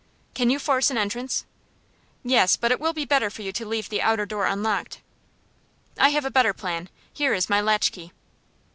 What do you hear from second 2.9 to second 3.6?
be better for you